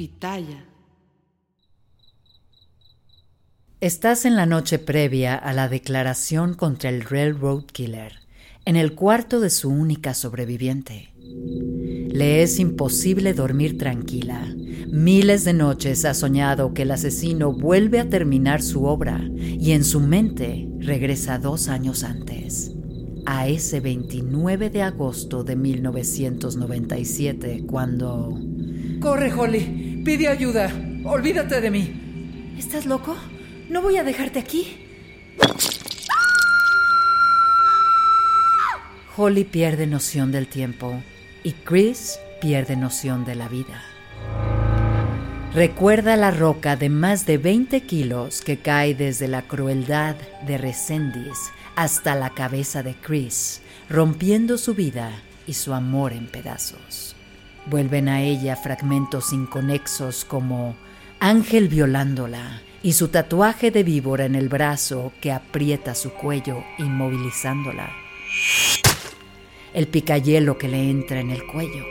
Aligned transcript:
Pitaya. 0.00 0.64
Estás 3.82 4.24
en 4.24 4.34
la 4.34 4.46
noche 4.46 4.78
previa 4.78 5.34
a 5.34 5.52
la 5.52 5.68
declaración 5.68 6.54
contra 6.54 6.88
el 6.88 7.02
Railroad 7.02 7.66
Killer, 7.66 8.14
en 8.64 8.76
el 8.76 8.94
cuarto 8.94 9.40
de 9.40 9.50
su 9.50 9.68
única 9.68 10.14
sobreviviente. 10.14 11.12
Le 12.08 12.42
es 12.42 12.58
imposible 12.60 13.34
dormir 13.34 13.76
tranquila. 13.76 14.42
Miles 14.90 15.44
de 15.44 15.52
noches 15.52 16.06
ha 16.06 16.14
soñado 16.14 16.72
que 16.72 16.80
el 16.80 16.92
asesino 16.92 17.52
vuelve 17.52 18.00
a 18.00 18.08
terminar 18.08 18.62
su 18.62 18.86
obra 18.86 19.22
y 19.36 19.72
en 19.72 19.84
su 19.84 20.00
mente 20.00 20.66
regresa 20.78 21.38
dos 21.38 21.68
años 21.68 22.04
antes, 22.04 22.72
a 23.26 23.48
ese 23.48 23.80
29 23.80 24.70
de 24.70 24.80
agosto 24.80 25.44
de 25.44 25.56
1997, 25.56 27.64
cuando... 27.66 28.40
Corre, 28.98 29.32
Holly. 29.32 29.79
Pide 30.04 30.28
ayuda. 30.28 30.72
Olvídate 31.04 31.60
de 31.60 31.70
mí. 31.70 32.54
¿Estás 32.58 32.86
loco? 32.86 33.16
No 33.68 33.82
voy 33.82 33.98
a 33.98 34.04
dejarte 34.04 34.38
aquí. 34.38 34.78
Holly 39.16 39.44
pierde 39.44 39.86
noción 39.86 40.32
del 40.32 40.46
tiempo 40.46 41.02
y 41.42 41.52
Chris 41.52 42.18
pierde 42.40 42.76
noción 42.76 43.26
de 43.26 43.34
la 43.34 43.48
vida. 43.48 43.82
Recuerda 45.52 46.16
la 46.16 46.30
roca 46.30 46.76
de 46.76 46.88
más 46.88 47.26
de 47.26 47.36
20 47.36 47.82
kilos 47.82 48.40
que 48.40 48.56
cae 48.56 48.94
desde 48.94 49.28
la 49.28 49.42
crueldad 49.42 50.16
de 50.46 50.56
Resendis 50.56 51.50
hasta 51.76 52.14
la 52.14 52.30
cabeza 52.30 52.82
de 52.82 52.94
Chris, 52.94 53.60
rompiendo 53.90 54.56
su 54.56 54.74
vida 54.74 55.10
y 55.46 55.54
su 55.54 55.74
amor 55.74 56.14
en 56.14 56.26
pedazos. 56.26 57.16
Vuelven 57.70 58.08
a 58.08 58.20
ella 58.20 58.56
fragmentos 58.56 59.32
inconexos 59.32 60.24
como 60.24 60.74
Ángel 61.20 61.68
violándola 61.68 62.62
y 62.82 62.94
su 62.94 63.06
tatuaje 63.08 63.70
de 63.70 63.84
víbora 63.84 64.24
en 64.24 64.34
el 64.34 64.48
brazo 64.48 65.12
que 65.20 65.30
aprieta 65.30 65.94
su 65.94 66.10
cuello 66.10 66.64
inmovilizándola. 66.78 67.88
El 69.72 69.86
picayelo 69.86 70.58
que 70.58 70.66
le 70.66 70.90
entra 70.90 71.20
en 71.20 71.30
el 71.30 71.46
cuello. 71.46 71.84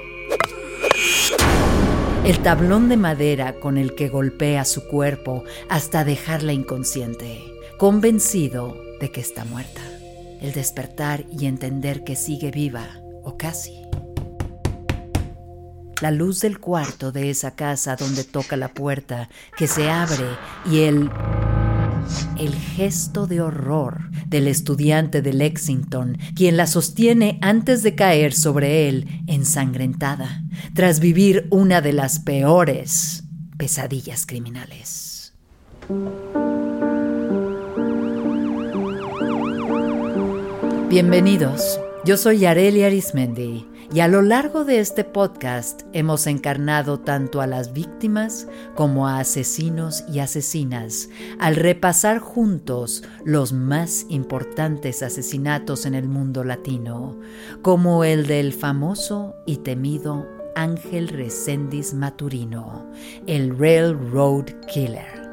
El 2.26 2.40
tablón 2.40 2.90
de 2.90 2.98
madera 2.98 3.54
con 3.54 3.78
el 3.78 3.96
que 3.96 4.10
golpea 4.10 4.66
su 4.66 4.86
cuerpo 4.86 5.46
hasta 5.70 6.04
dejarla 6.04 6.52
inconsciente, 6.52 7.42
convencido 7.78 8.76
de 9.00 9.12
que 9.12 9.22
está 9.22 9.46
muerta. 9.46 9.82
El 10.42 10.52
despertar 10.52 11.24
y 11.32 11.46
entender 11.46 12.04
que 12.04 12.18
sigue 12.18 12.52
viva, 12.52 13.00
o 13.24 13.38
casi 13.38 13.80
la 16.02 16.12
luz 16.12 16.42
del 16.42 16.60
cuarto 16.60 17.12
de 17.12 17.30
esa 17.30 17.56
casa 17.56 17.96
donde 17.96 18.24
toca 18.24 18.56
la 18.56 18.70
puerta, 18.70 19.30
que 19.58 19.68
se 19.68 19.90
abre 19.90 20.26
y 20.70 20.82
el... 20.82 21.10
El 22.40 22.56
gesto 22.56 23.28
de 23.28 23.40
horror 23.40 24.10
del 24.26 24.48
estudiante 24.48 25.22
de 25.22 25.34
Lexington, 25.34 26.18
quien 26.36 26.58
la 26.58 26.66
sostiene 26.66 27.38
antes 27.42 27.84
de 27.84 27.94
caer 27.94 28.34
sobre 28.34 28.88
él 28.88 29.24
ensangrentada, 29.28 30.44
tras 30.74 31.00
vivir 31.02 31.46
una 31.52 31.82
de 31.82 31.94
las 31.94 32.20
peores 32.20 33.26
pesadillas 33.58 34.26
criminales. 34.26 35.34
Bienvenidos, 40.90 41.80
yo 42.06 42.18
soy 42.18 42.40
Yareli 42.40 42.84
Arismendi 42.84 43.68
y 43.92 44.02
a 44.02 44.08
lo 44.08 44.22
largo 44.22 44.66
de 44.66 44.80
este 44.80 45.04
podcast 45.04 45.82
hemos 45.94 46.28
encarnado 46.28 47.00
tanto 47.00 47.42
a 47.42 47.48
las 47.48 47.74
víctimas 47.74 48.48
como 48.76 49.08
a 49.08 49.20
asesinos 49.20 50.04
y 50.08 50.20
asesinas 50.20 51.10
al 51.40 51.56
repasar 51.56 52.20
juntos 52.20 53.04
los 53.26 53.52
más 53.52 54.06
importantes 54.10 55.02
asesinatos 55.02 55.88
en 55.88 55.96
el 55.96 56.08
mundo 56.08 56.44
latino, 56.44 57.20
como 57.64 58.04
el 58.04 58.28
del 58.28 58.54
famoso 58.54 59.36
y 59.48 59.58
temido 59.58 60.28
Ángel 60.56 61.08
Reséndiz 61.08 61.94
Maturino, 61.94 62.92
el 63.26 63.58
Railroad 63.58 64.46
Killer, 64.72 65.30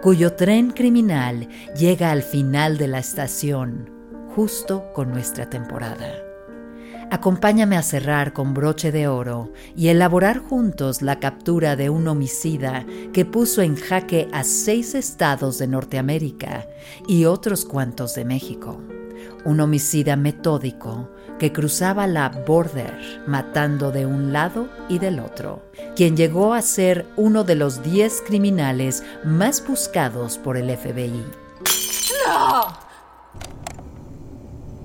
cuyo 0.00 0.32
tren 0.34 0.70
criminal 0.70 1.48
llega 1.76 2.12
al 2.12 2.22
final 2.22 2.78
de 2.78 2.88
la 2.88 3.00
estación 3.00 3.90
justo 4.34 4.90
con 4.94 5.10
nuestra 5.10 5.50
temporada. 5.50 6.29
Acompáñame 7.12 7.76
a 7.76 7.82
cerrar 7.82 8.32
con 8.32 8.54
broche 8.54 8.92
de 8.92 9.08
oro 9.08 9.52
y 9.74 9.88
elaborar 9.88 10.38
juntos 10.38 11.02
la 11.02 11.18
captura 11.18 11.74
de 11.74 11.90
un 11.90 12.06
homicida 12.06 12.86
que 13.12 13.24
puso 13.24 13.62
en 13.62 13.74
jaque 13.74 14.28
a 14.32 14.44
seis 14.44 14.94
estados 14.94 15.58
de 15.58 15.66
Norteamérica 15.66 16.68
y 17.08 17.24
otros 17.24 17.64
cuantos 17.64 18.14
de 18.14 18.24
México. 18.24 18.80
Un 19.44 19.58
homicida 19.58 20.14
metódico 20.14 21.10
que 21.40 21.52
cruzaba 21.52 22.06
la 22.06 22.28
border 22.28 22.96
matando 23.26 23.90
de 23.90 24.06
un 24.06 24.32
lado 24.32 24.68
y 24.88 25.00
del 25.00 25.18
otro, 25.18 25.64
quien 25.96 26.16
llegó 26.16 26.54
a 26.54 26.62
ser 26.62 27.08
uno 27.16 27.42
de 27.42 27.56
los 27.56 27.82
diez 27.82 28.22
criminales 28.24 29.02
más 29.24 29.66
buscados 29.66 30.38
por 30.38 30.56
el 30.56 30.70
FBI. 30.76 31.24
¡No! 32.24 32.66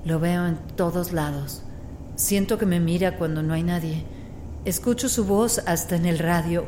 Lo 0.05 0.19
veo 0.19 0.47
en 0.47 0.57
todos 0.75 1.13
lados 1.13 1.64
Siento 2.15 2.57
que 2.57 2.65
me 2.65 2.79
mira 2.79 3.17
cuando 3.17 3.43
no 3.43 3.53
hay 3.53 3.63
nadie. 3.63 4.05
Escucho 4.63 5.09
su 5.09 5.25
voz 5.25 5.61
hasta 5.65 5.97
en 5.97 6.05
el 6.05 6.17
radio. 6.17 6.65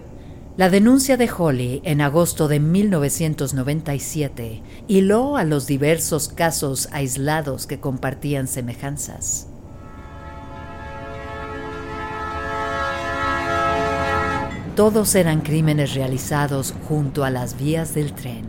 La 0.57 0.69
denuncia 0.69 1.15
de 1.15 1.31
Holly 1.31 1.81
en 1.85 2.01
agosto 2.01 2.49
de 2.49 2.59
1997 2.59 4.61
hiló 4.87 5.37
a 5.37 5.45
los 5.45 5.65
diversos 5.65 6.27
casos 6.27 6.89
aislados 6.91 7.65
que 7.65 7.79
compartían 7.79 8.47
semejanzas. 8.47 9.47
Todos 14.75 15.15
eran 15.15 15.41
crímenes 15.41 15.93
realizados 15.93 16.73
junto 16.87 17.23
a 17.23 17.29
las 17.29 17.57
vías 17.57 17.95
del 17.95 18.13
tren. 18.13 18.45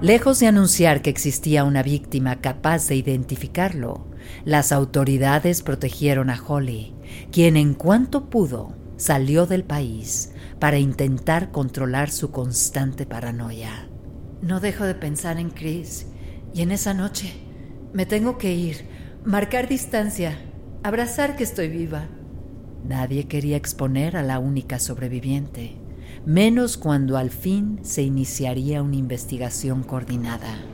Lejos 0.00 0.40
de 0.40 0.46
anunciar 0.46 1.02
que 1.02 1.10
existía 1.10 1.64
una 1.64 1.82
víctima 1.82 2.40
capaz 2.40 2.88
de 2.88 2.96
identificarlo, 2.96 4.13
las 4.44 4.72
autoridades 4.72 5.62
protegieron 5.62 6.30
a 6.30 6.40
Holly, 6.42 6.94
quien 7.30 7.56
en 7.56 7.74
cuanto 7.74 8.30
pudo 8.30 8.74
salió 8.96 9.46
del 9.46 9.64
país 9.64 10.32
para 10.58 10.78
intentar 10.78 11.50
controlar 11.50 12.10
su 12.10 12.30
constante 12.30 13.06
paranoia. 13.06 13.88
No 14.42 14.60
dejo 14.60 14.84
de 14.84 14.94
pensar 14.94 15.38
en 15.38 15.50
Chris 15.50 16.06
y 16.54 16.62
en 16.62 16.70
esa 16.70 16.94
noche. 16.94 17.32
Me 17.92 18.06
tengo 18.06 18.38
que 18.38 18.54
ir, 18.54 18.86
marcar 19.24 19.68
distancia, 19.68 20.38
abrazar 20.82 21.36
que 21.36 21.44
estoy 21.44 21.68
viva. 21.68 22.08
Nadie 22.84 23.26
quería 23.26 23.56
exponer 23.56 24.16
a 24.16 24.22
la 24.22 24.38
única 24.38 24.78
sobreviviente, 24.78 25.76
menos 26.26 26.76
cuando 26.76 27.16
al 27.16 27.30
fin 27.30 27.80
se 27.82 28.02
iniciaría 28.02 28.82
una 28.82 28.96
investigación 28.96 29.82
coordinada. 29.82 30.73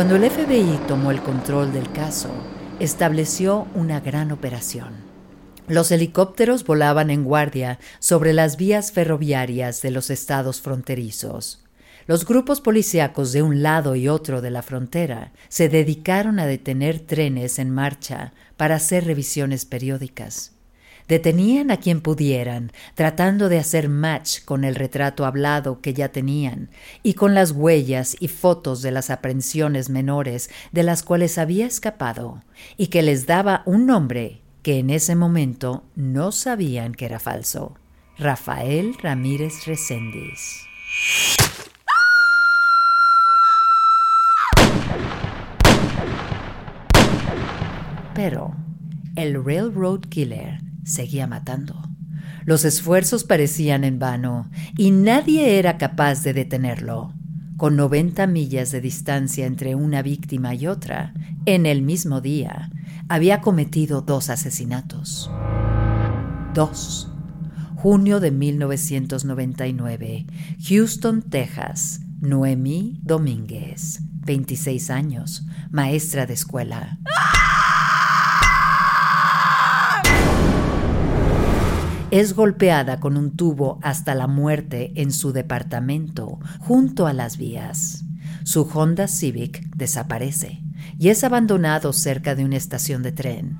Cuando 0.00 0.16
el 0.16 0.30
FBI 0.30 0.80
tomó 0.88 1.10
el 1.10 1.20
control 1.20 1.74
del 1.74 1.92
caso, 1.92 2.30
estableció 2.78 3.66
una 3.74 4.00
gran 4.00 4.32
operación. 4.32 4.94
Los 5.68 5.90
helicópteros 5.90 6.64
volaban 6.64 7.10
en 7.10 7.22
guardia 7.22 7.78
sobre 7.98 8.32
las 8.32 8.56
vías 8.56 8.92
ferroviarias 8.92 9.82
de 9.82 9.90
los 9.90 10.08
estados 10.08 10.62
fronterizos. 10.62 11.66
Los 12.06 12.24
grupos 12.24 12.62
policíacos 12.62 13.32
de 13.32 13.42
un 13.42 13.62
lado 13.62 13.94
y 13.94 14.08
otro 14.08 14.40
de 14.40 14.50
la 14.50 14.62
frontera 14.62 15.32
se 15.50 15.68
dedicaron 15.68 16.40
a 16.40 16.46
detener 16.46 17.00
trenes 17.00 17.58
en 17.58 17.68
marcha 17.68 18.32
para 18.56 18.76
hacer 18.76 19.04
revisiones 19.04 19.66
periódicas. 19.66 20.52
Detenían 21.10 21.72
a 21.72 21.78
quien 21.78 22.02
pudieran, 22.02 22.70
tratando 22.94 23.48
de 23.48 23.58
hacer 23.58 23.88
match 23.88 24.44
con 24.44 24.62
el 24.62 24.76
retrato 24.76 25.26
hablado 25.26 25.80
que 25.80 25.92
ya 25.92 26.12
tenían 26.12 26.70
y 27.02 27.14
con 27.14 27.34
las 27.34 27.50
huellas 27.50 28.16
y 28.20 28.28
fotos 28.28 28.80
de 28.80 28.92
las 28.92 29.10
aprehensiones 29.10 29.90
menores 29.90 30.50
de 30.70 30.84
las 30.84 31.02
cuales 31.02 31.36
había 31.36 31.66
escapado, 31.66 32.44
y 32.76 32.86
que 32.86 33.02
les 33.02 33.26
daba 33.26 33.64
un 33.66 33.86
nombre 33.86 34.40
que 34.62 34.78
en 34.78 34.88
ese 34.88 35.16
momento 35.16 35.82
no 35.96 36.30
sabían 36.30 36.94
que 36.94 37.06
era 37.06 37.18
falso. 37.18 37.74
Rafael 38.16 38.94
Ramírez 39.02 39.66
Reséndiz. 39.66 40.60
Pero 48.14 48.54
el 49.16 49.44
Railroad 49.44 50.02
Killer 50.02 50.69
seguía 50.84 51.26
matando. 51.26 51.80
Los 52.44 52.64
esfuerzos 52.64 53.24
parecían 53.24 53.84
en 53.84 53.98
vano 53.98 54.50
y 54.76 54.90
nadie 54.90 55.58
era 55.58 55.78
capaz 55.78 56.22
de 56.22 56.32
detenerlo. 56.32 57.14
con 57.56 57.76
90 57.76 58.26
millas 58.26 58.70
de 58.70 58.80
distancia 58.80 59.44
entre 59.44 59.74
una 59.74 60.00
víctima 60.00 60.54
y 60.54 60.66
otra, 60.66 61.12
en 61.44 61.66
el 61.66 61.82
mismo 61.82 62.22
día, 62.22 62.70
había 63.06 63.42
cometido 63.42 64.00
dos 64.00 64.30
asesinatos. 64.30 65.30
Dos. 66.54 67.12
Junio 67.76 68.18
de 68.18 68.30
1999, 68.30 70.26
Houston, 70.68 71.20
Texas. 71.20 72.00
Noemí 72.20 73.00
Domínguez, 73.02 74.00
26 74.26 74.90
años, 74.90 75.46
maestra 75.70 76.26
de 76.26 76.34
escuela. 76.34 76.98
Es 82.10 82.34
golpeada 82.34 82.98
con 82.98 83.16
un 83.16 83.36
tubo 83.36 83.78
hasta 83.82 84.16
la 84.16 84.26
muerte 84.26 84.92
en 84.96 85.12
su 85.12 85.32
departamento, 85.32 86.40
junto 86.58 87.06
a 87.06 87.12
las 87.12 87.36
vías. 87.36 88.02
Su 88.42 88.62
Honda 88.62 89.06
Civic 89.06 89.64
desaparece 89.76 90.60
y 90.98 91.10
es 91.10 91.22
abandonado 91.22 91.92
cerca 91.92 92.34
de 92.34 92.44
una 92.44 92.56
estación 92.56 93.04
de 93.04 93.12
tren. 93.12 93.58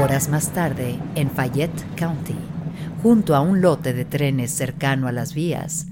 Horas 0.00 0.28
más 0.28 0.50
tarde, 0.50 0.96
en 1.16 1.28
Fayette 1.28 1.84
County, 1.96 2.36
junto 3.02 3.34
a 3.34 3.40
un 3.40 3.60
lote 3.60 3.92
de 3.92 4.04
trenes 4.04 4.52
cercano 4.52 5.08
a 5.08 5.12
las 5.12 5.34
vías, 5.34 5.88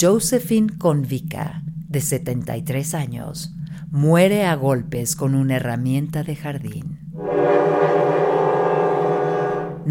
Josephine 0.00 0.78
Convica, 0.78 1.64
de 1.88 2.00
73 2.00 2.94
años, 2.94 3.52
muere 3.90 4.46
a 4.46 4.54
golpes 4.54 5.16
con 5.16 5.34
una 5.34 5.56
herramienta 5.56 6.22
de 6.22 6.36
jardín. 6.36 7.01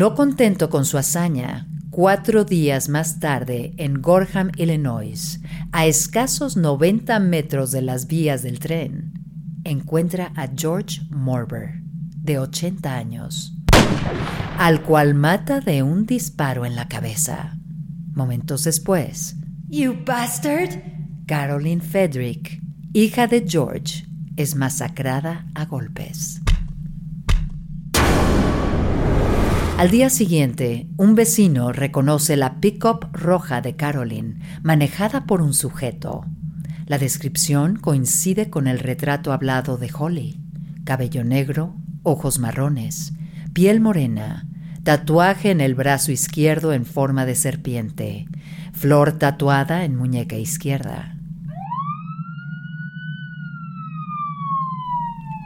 No 0.01 0.15
contento 0.15 0.71
con 0.71 0.83
su 0.85 0.97
hazaña, 0.97 1.67
cuatro 1.91 2.43
días 2.43 2.89
más 2.89 3.19
tarde, 3.19 3.75
en 3.77 4.01
Gorham, 4.01 4.49
Illinois, 4.57 5.39
a 5.71 5.85
escasos 5.85 6.57
90 6.57 7.19
metros 7.19 7.69
de 7.69 7.83
las 7.83 8.07
vías 8.07 8.41
del 8.41 8.57
tren, 8.57 9.13
encuentra 9.63 10.31
a 10.35 10.47
George 10.57 11.01
Morber, 11.11 11.83
de 12.15 12.39
80 12.39 12.95
años, 12.95 13.53
al 14.57 14.81
cual 14.81 15.13
mata 15.13 15.59
de 15.59 15.83
un 15.83 16.07
disparo 16.07 16.65
en 16.65 16.75
la 16.75 16.87
cabeza. 16.87 17.59
Momentos 18.11 18.63
después, 18.63 19.35
You 19.69 19.97
bastard! 20.03 20.81
Caroline 21.27 21.79
Frederick, 21.79 22.59
hija 22.91 23.27
de 23.27 23.45
George, 23.47 24.07
es 24.35 24.55
masacrada 24.55 25.45
a 25.53 25.65
golpes. 25.65 26.40
Al 29.81 29.89
día 29.89 30.11
siguiente, 30.11 30.85
un 30.95 31.15
vecino 31.15 31.71
reconoce 31.71 32.37
la 32.37 32.59
pickup 32.61 33.07
roja 33.13 33.61
de 33.61 33.75
Caroline, 33.75 34.35
manejada 34.61 35.25
por 35.25 35.41
un 35.41 35.55
sujeto. 35.55 36.23
La 36.85 36.99
descripción 36.99 37.77
coincide 37.77 38.51
con 38.51 38.67
el 38.67 38.77
retrato 38.77 39.33
hablado 39.33 39.79
de 39.79 39.89
Holly. 39.91 40.39
Cabello 40.83 41.23
negro, 41.23 41.73
ojos 42.03 42.37
marrones, 42.37 43.13
piel 43.53 43.81
morena, 43.81 44.45
tatuaje 44.83 45.49
en 45.49 45.61
el 45.61 45.73
brazo 45.73 46.11
izquierdo 46.11 46.73
en 46.73 46.85
forma 46.85 47.25
de 47.25 47.33
serpiente, 47.33 48.27
flor 48.73 49.13
tatuada 49.13 49.83
en 49.83 49.95
muñeca 49.95 50.35
izquierda. 50.35 51.10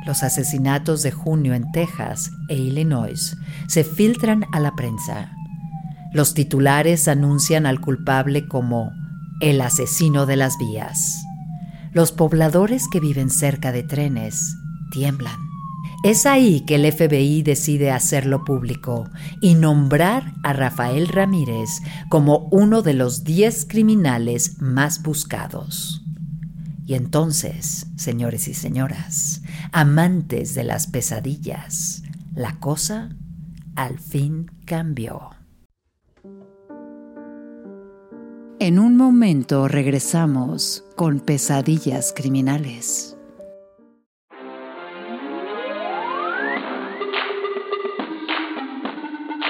Los 0.05 0.21
asesinatos 0.23 1.01
de 1.01 1.11
junio 1.11 1.53
en 1.53 1.71
Texas 1.71 2.31
e 2.47 2.55
Illinois 2.55 3.35
se 3.67 3.83
filtran 3.83 4.45
a 4.51 4.59
la 4.59 4.75
prensa. 4.75 5.31
Los 6.13 6.33
titulares 6.33 7.07
anuncian 7.07 7.65
al 7.65 7.81
culpable 7.81 8.47
como 8.47 8.91
el 9.41 9.59
asesino 9.61 10.25
de 10.25 10.37
las 10.37 10.57
vías. 10.57 11.25
Los 11.91 12.11
pobladores 12.11 12.87
que 12.87 12.99
viven 12.99 13.29
cerca 13.29 13.71
de 13.71 13.83
trenes 13.83 14.55
tiemblan. 14.91 15.39
Es 16.03 16.27
ahí 16.27 16.61
que 16.61 16.75
el 16.75 16.91
FBI 16.91 17.41
decide 17.41 17.91
hacerlo 17.91 18.45
público 18.45 19.09
y 19.41 19.55
nombrar 19.55 20.35
a 20.43 20.53
Rafael 20.53 21.07
Ramírez 21.07 21.81
como 22.09 22.47
uno 22.51 22.83
de 22.83 22.93
los 22.93 23.23
10 23.23 23.65
criminales 23.65 24.61
más 24.61 25.01
buscados. 25.01 26.04
Y 26.85 26.93
entonces, 26.93 27.87
señores 27.95 28.47
y 28.47 28.53
señoras, 28.53 29.41
amantes 29.71 30.53
de 30.53 30.63
las 30.63 30.87
pesadillas, 30.87 32.03
la 32.35 32.59
cosa 32.59 33.09
al 33.75 33.97
fin 33.99 34.51
cambió. 34.65 35.31
En 38.59 38.79
un 38.79 38.95
momento 38.95 39.67
regresamos 39.67 40.85
con 40.95 41.19
pesadillas 41.19 42.13
criminales. 42.15 43.17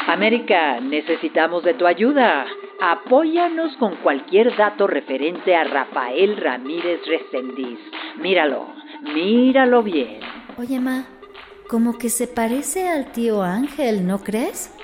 América, 0.07 0.79
necesitamos 0.79 1.63
de 1.63 1.73
tu 1.73 1.85
ayuda. 1.85 2.45
Apóyanos 2.81 3.75
con 3.77 3.95
cualquier 3.97 4.55
dato 4.57 4.85
referente 4.85 5.55
a 5.55 5.63
Rafael 5.63 6.35
Ramírez 6.37 6.99
Resendiz. 7.05 7.79
Míralo, 8.17 8.67
míralo 9.13 9.81
bien. 9.81 10.19
Oye, 10.57 10.79
Ma, 10.79 11.05
como 11.69 11.97
que 11.97 12.09
se 12.09 12.27
parece 12.27 12.89
al 12.89 13.11
tío 13.11 13.43
Ángel, 13.43 14.05
¿no 14.05 14.19
crees? 14.19 14.75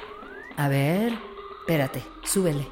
A 0.58 0.70
ver, 0.70 1.12
espérate, 1.60 2.02
súbele. 2.24 2.66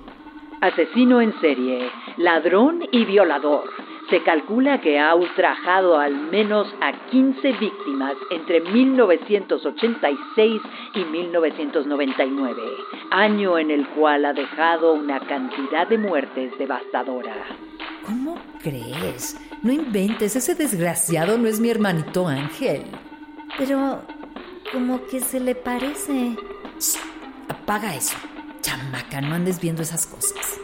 Asesino 0.61 1.21
en 1.21 1.37
serie, 1.41 1.89
ladrón 2.17 2.87
y 2.91 3.05
violador. 3.05 3.69
Se 4.09 4.23
calcula 4.23 4.81
que 4.81 4.99
ha 4.99 5.13
ultrajado 5.13 5.99
al 5.99 6.15
menos 6.31 6.67
a 6.81 6.93
15 7.11 7.51
víctimas 7.59 8.15
entre 8.31 8.59
1986 8.61 10.61
y 10.95 11.05
1999, 11.05 12.61
año 13.11 13.59
en 13.59 13.69
el 13.69 13.87
cual 13.89 14.25
ha 14.25 14.33
dejado 14.33 14.93
una 14.93 15.19
cantidad 15.19 15.87
de 15.87 15.99
muertes 15.99 16.57
devastadora. 16.57 17.35
¿Cómo 18.03 18.35
crees? 18.63 19.39
No 19.61 19.71
inventes, 19.71 20.35
ese 20.35 20.55
desgraciado 20.55 21.37
no 21.37 21.47
es 21.47 21.59
mi 21.59 21.69
hermanito 21.69 22.27
Ángel. 22.27 22.85
Pero 23.59 24.01
como 24.71 25.05
que 25.05 25.19
se 25.19 25.39
le 25.39 25.53
parece. 25.53 26.35
apaga 27.47 27.93
eso. 27.93 28.17
Chamaca, 28.61 29.21
no 29.21 29.35
andes 29.35 29.61
viendo 29.61 29.83
esas 29.83 30.07
cosas. 30.07 30.59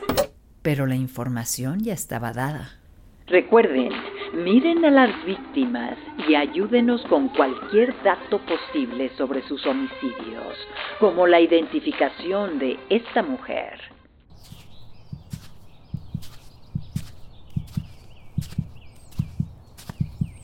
Pero 0.63 0.87
la 0.87 0.95
información 0.95 1.81
ya 1.81 1.93
estaba 1.93 2.33
dada. 2.33 2.79
Recuerden, 3.27 3.89
miren 4.33 4.85
a 4.85 4.91
las 4.91 5.25
víctimas 5.25 5.97
y 6.27 6.35
ayúdenos 6.35 7.01
con 7.09 7.29
cualquier 7.29 7.95
dato 8.03 8.39
posible 8.45 9.09
sobre 9.17 9.41
sus 9.47 9.65
homicidios, 9.65 10.55
como 10.99 11.25
la 11.25 11.41
identificación 11.41 12.59
de 12.59 12.77
esta 12.89 13.23
mujer. 13.23 13.79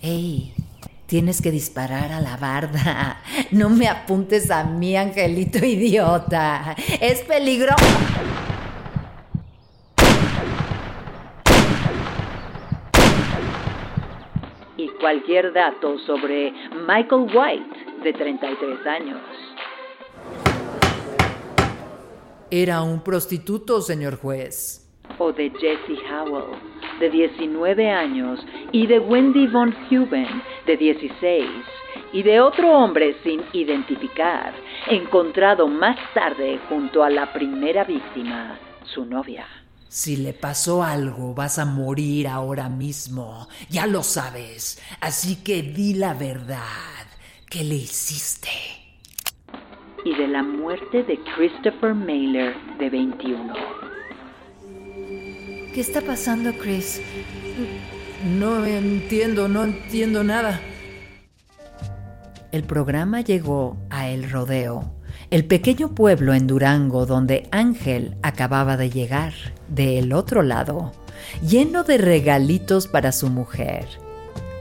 ¡Ey! 0.02 0.56
Tienes 1.06 1.40
que 1.40 1.52
disparar 1.52 2.12
a 2.12 2.20
la 2.20 2.38
barda. 2.38 3.22
No 3.52 3.70
me 3.70 3.88
apuntes 3.88 4.50
a 4.50 4.64
mí, 4.64 4.96
angelito 4.96 5.64
idiota. 5.64 6.76
Es 7.00 7.22
peligroso. 7.22 7.86
y 14.82 14.88
cualquier 15.12 15.52
dato 15.52 16.00
sobre 16.00 16.54
Michael 16.88 17.28
White, 17.36 18.02
de 18.02 18.14
33 18.14 18.88
años. 18.88 19.20
Era 22.50 22.82
un 22.82 23.04
prostituto, 23.04 23.82
señor 23.82 24.16
juez. 24.16 24.90
O 25.18 25.34
de 25.34 25.50
Jesse 25.50 26.00
Howell, 26.10 26.58
de 27.02 27.10
19 27.10 27.90
años, 27.90 28.40
y 28.72 28.88
de 28.88 29.00
Wendy 29.00 29.48
Von 29.48 29.76
Huben, 29.90 30.42
de 30.66 30.78
16, 30.78 31.46
y 32.14 32.24
de 32.24 32.40
otro 32.40 32.72
hombre 32.72 33.18
sin 33.22 33.44
identificar, 33.52 34.54
encontrado 34.88 35.68
más 35.68 35.98
tarde 36.14 36.58
junto 36.70 37.04
a 37.04 37.10
la 37.10 37.34
primera 37.34 37.84
víctima, 37.84 38.58
su 38.86 39.04
novia. 39.04 39.46
Si 39.92 40.16
le 40.16 40.32
pasó 40.32 40.84
algo, 40.84 41.34
vas 41.34 41.60
a 41.60 41.66
morir 41.66 42.26
ahora 42.30 42.70
mismo. 42.70 43.50
Ya 43.70 43.88
lo 43.88 44.04
sabes. 44.04 44.82
Así 45.02 45.36
que 45.44 45.64
di 45.64 45.96
la 45.96 46.14
verdad. 46.14 46.62
¿Qué 47.50 47.66
le 47.66 47.76
hiciste? 47.76 48.48
Y 50.06 50.16
de 50.16 50.30
la 50.30 50.44
muerte 50.44 51.04
de 51.04 51.20
Christopher 51.36 51.94
Mailer, 51.94 52.56
de 52.80 52.90
21. 52.90 53.54
¿Qué 55.74 55.82
está 55.82 56.00
pasando, 56.00 56.54
Chris? 56.54 57.02
No 58.40 58.66
entiendo, 58.66 59.50
no 59.50 59.66
entiendo 59.66 60.24
nada. 60.24 60.62
El 62.54 62.64
programa 62.64 63.20
llegó 63.20 63.76
a 63.90 64.08
El 64.08 64.32
Rodeo 64.32 65.01
el 65.32 65.46
pequeño 65.46 65.96
pueblo 65.96 66.34
en 66.34 66.46
Durango 66.46 67.06
donde 67.06 67.48
Ángel 67.52 68.16
acababa 68.22 68.76
de 68.76 68.90
llegar, 68.90 69.34
del 69.70 70.12
otro 70.12 70.44
lado, 70.44 70.92
lleno 71.48 71.86
de 71.86 71.98
regalitos 71.98 72.88
para 72.88 73.14
su 73.14 73.30
mujer, 73.30 73.88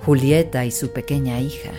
Julieta 0.07 0.65
y 0.65 0.71
su 0.71 0.93
pequeña 0.93 1.41
hija. 1.41 1.73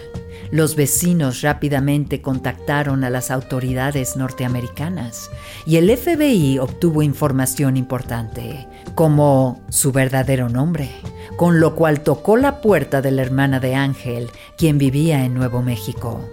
Los 0.51 0.75
vecinos 0.75 1.41
rápidamente 1.41 2.21
contactaron 2.21 3.05
a 3.05 3.10
las 3.10 3.31
autoridades 3.31 4.17
norteamericanas 4.17 5.31
y 5.65 5.77
el 5.77 5.95
FBI 5.95 6.60
obtuvo 6.60 7.01
información 7.01 7.77
importante, 7.77 8.67
como 8.93 9.62
su 9.69 9.93
verdadero 9.93 10.50
nombre, 10.50 10.91
con 11.38 11.62
lo 11.62 11.75
cual 11.75 12.01
tocó 12.01 12.36
la 12.36 12.60
puerta 12.60 13.01
de 13.01 13.12
la 13.12 13.21
hermana 13.21 13.62
de 13.62 13.75
Ángel, 13.75 14.27
quien 14.57 14.77
vivía 14.77 15.24
en 15.24 15.33
Nuevo 15.33 15.62
México. 15.62 16.27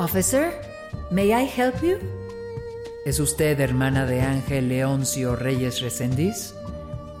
Officer, 0.00 0.50
may 1.10 1.26
I 1.30 1.46
help 1.46 1.74
you? 1.82 1.98
¿Es 3.04 3.20
usted 3.20 3.60
hermana 3.60 4.06
de 4.06 4.22
Ángel 4.22 4.70
Leoncio 4.70 5.36
Reyes 5.36 5.82
Resendiz? 5.82 6.54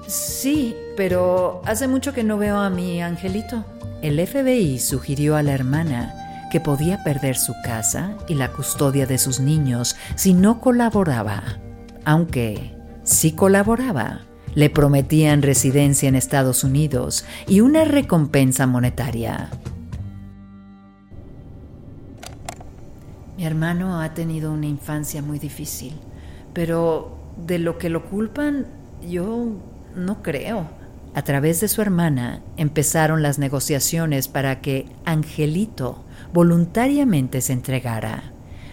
Sí, 0.06 0.74
pero 0.96 1.60
hace 1.66 1.88
mucho 1.88 2.14
que 2.14 2.24
no 2.24 2.38
veo 2.38 2.56
a 2.56 2.70
mi 2.70 3.02
angelito. 3.02 3.66
El 4.00 4.26
FBI 4.26 4.78
sugirió 4.78 5.36
a 5.36 5.42
la 5.42 5.52
hermana 5.52 6.48
que 6.50 6.58
podía 6.58 7.04
perder 7.04 7.36
su 7.36 7.52
casa 7.62 8.16
y 8.28 8.34
la 8.34 8.50
custodia 8.50 9.04
de 9.04 9.18
sus 9.18 9.40
niños 9.40 9.94
si 10.14 10.32
no 10.32 10.58
colaboraba. 10.62 11.42
Aunque 12.06 12.74
si 13.04 13.32
colaboraba, 13.32 14.22
le 14.54 14.70
prometían 14.70 15.42
residencia 15.42 16.08
en 16.08 16.14
Estados 16.14 16.64
Unidos 16.64 17.26
y 17.46 17.60
una 17.60 17.84
recompensa 17.84 18.66
monetaria. 18.66 19.50
Mi 23.40 23.46
hermano 23.46 24.02
ha 24.02 24.12
tenido 24.12 24.52
una 24.52 24.66
infancia 24.66 25.22
muy 25.22 25.38
difícil, 25.38 25.94
pero 26.52 27.16
de 27.46 27.58
lo 27.58 27.78
que 27.78 27.88
lo 27.88 28.04
culpan, 28.04 28.66
yo 29.08 29.56
no 29.96 30.22
creo. 30.22 30.68
A 31.14 31.22
través 31.22 31.58
de 31.62 31.68
su 31.68 31.80
hermana 31.80 32.42
empezaron 32.58 33.22
las 33.22 33.38
negociaciones 33.38 34.28
para 34.28 34.60
que 34.60 34.84
Angelito 35.06 36.04
voluntariamente 36.34 37.40
se 37.40 37.54
entregara. 37.54 38.24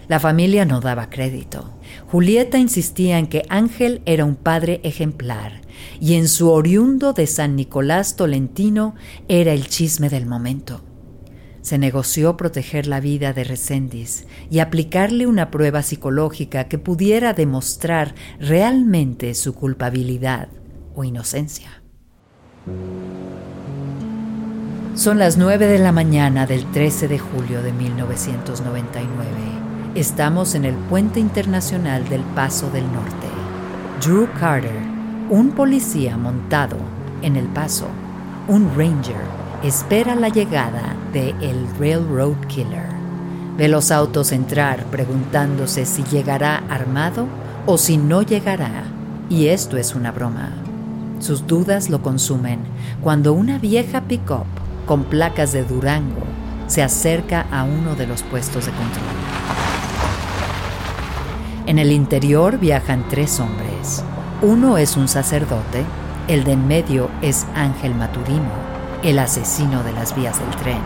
La 0.09 0.19
familia 0.19 0.65
no 0.65 0.81
daba 0.81 1.09
crédito. 1.09 1.71
Julieta 2.11 2.57
insistía 2.57 3.19
en 3.19 3.27
que 3.27 3.43
Ángel 3.47 4.01
era 4.05 4.25
un 4.25 4.35
padre 4.35 4.81
ejemplar 4.83 5.61
y 6.01 6.15
en 6.15 6.27
su 6.27 6.51
oriundo 6.51 7.13
de 7.13 7.25
San 7.27 7.55
Nicolás 7.55 8.17
Tolentino 8.17 8.95
era 9.29 9.53
el 9.53 9.69
chisme 9.69 10.09
del 10.09 10.25
momento. 10.25 10.81
Se 11.67 11.77
negoció 11.77 12.37
proteger 12.37 12.87
la 12.87 13.01
vida 13.01 13.33
de 13.33 13.43
Reséndiz 13.43 14.25
y 14.49 14.59
aplicarle 14.59 15.27
una 15.27 15.51
prueba 15.51 15.81
psicológica 15.81 16.69
que 16.69 16.77
pudiera 16.77 17.33
demostrar 17.33 18.15
realmente 18.39 19.33
su 19.33 19.53
culpabilidad 19.53 20.47
o 20.95 21.03
inocencia. 21.03 21.81
Son 24.95 25.19
las 25.19 25.35
9 25.35 25.67
de 25.67 25.79
la 25.79 25.91
mañana 25.91 26.47
del 26.47 26.65
13 26.71 27.09
de 27.09 27.19
julio 27.19 27.61
de 27.61 27.73
1999. 27.73 29.27
Estamos 29.95 30.55
en 30.55 30.63
el 30.63 30.75
puente 30.75 31.19
internacional 31.19 32.07
del 32.07 32.21
Paso 32.33 32.71
del 32.71 32.89
Norte. 32.93 33.27
Drew 34.01 34.29
Carter, 34.39 34.71
un 35.29 35.51
policía 35.51 36.15
montado 36.15 36.77
en 37.21 37.35
el 37.35 37.47
paso, 37.47 37.89
un 38.47 38.73
ranger, 38.73 39.46
espera 39.63 40.15
la 40.15 40.29
llegada 40.29 40.95
de 41.13 41.31
el 41.41 41.67
Railroad 41.79 42.45
Killer. 42.47 42.87
Ve 43.57 43.67
los 43.67 43.91
autos 43.91 44.31
entrar 44.31 44.83
preguntándose 44.85 45.85
si 45.85 46.03
llegará 46.03 46.63
armado 46.69 47.27
o 47.65 47.77
si 47.77 47.97
no 47.97 48.21
llegará. 48.21 48.83
Y 49.29 49.47
esto 49.47 49.77
es 49.77 49.95
una 49.95 50.11
broma. 50.11 50.51
Sus 51.19 51.47
dudas 51.47 51.89
lo 51.89 52.03
consumen 52.03 52.59
cuando 53.01 53.33
una 53.33 53.57
vieja 53.57 54.01
pick-up 54.01 54.45
con 54.85 55.03
placas 55.05 55.51
de 55.53 55.63
Durango 55.63 56.21
se 56.67 56.83
acerca 56.83 57.47
a 57.51 57.63
uno 57.63 57.95
de 57.95 58.05
los 58.05 58.21
puestos 58.23 58.67
de 58.67 58.71
control. 58.71 59.03
En 61.65 61.79
el 61.79 61.91
interior 61.91 62.59
viajan 62.59 63.05
tres 63.09 63.39
hombres. 63.39 64.03
Uno 64.41 64.77
es 64.77 64.95
un 64.95 65.07
sacerdote, 65.07 65.83
el 66.27 66.43
de 66.43 66.53
en 66.53 66.67
medio 66.67 67.09
es 67.21 67.47
Ángel 67.55 67.95
Maturino, 67.95 68.66
el 69.03 69.19
asesino 69.19 69.83
de 69.83 69.93
las 69.93 70.15
vías 70.15 70.39
del 70.39 70.49
tren. 70.61 70.79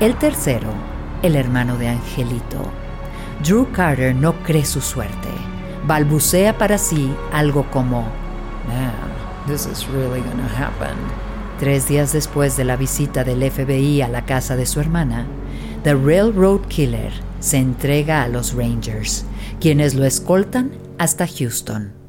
El 0.00 0.16
tercero, 0.16 0.68
el 1.22 1.36
hermano 1.36 1.76
de 1.76 1.88
Angelito. 1.88 2.70
Drew 3.42 3.70
Carter 3.72 4.14
no 4.14 4.34
cree 4.42 4.64
su 4.64 4.80
suerte. 4.80 5.28
Balbucea 5.86 6.58
para 6.58 6.78
sí 6.78 7.14
algo 7.32 7.70
como, 7.70 8.06
This 9.46 9.66
is 9.66 9.86
really 9.86 10.20
gonna 10.20 10.48
happen. 10.58 10.96
Tres 11.60 11.86
días 11.86 12.12
después 12.12 12.56
de 12.56 12.64
la 12.64 12.76
visita 12.76 13.22
del 13.22 13.48
FBI 13.48 14.02
a 14.02 14.08
la 14.08 14.24
casa 14.24 14.56
de 14.56 14.66
su 14.66 14.80
hermana, 14.80 15.26
The 15.84 15.94
Railroad 15.94 16.62
Killer 16.66 17.12
se 17.38 17.58
entrega 17.58 18.24
a 18.24 18.28
los 18.28 18.54
Rangers, 18.54 19.24
quienes 19.60 19.94
lo 19.94 20.04
escoltan 20.04 20.72
hasta 20.98 21.26
Houston. 21.28 22.05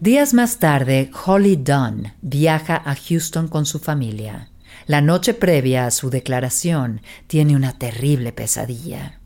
Días 0.00 0.32
más 0.32 0.60
tarde, 0.60 1.10
Holly 1.26 1.56
Dunn 1.56 2.12
viaja 2.22 2.80
a 2.84 2.94
Houston 2.94 3.48
con 3.48 3.66
su 3.66 3.80
familia. 3.80 4.48
La 4.86 5.00
noche 5.00 5.34
previa 5.34 5.86
a 5.86 5.90
su 5.90 6.08
declaración 6.08 7.00
tiene 7.26 7.56
una 7.56 7.72
terrible 7.72 8.30
pesadilla. 8.30 9.18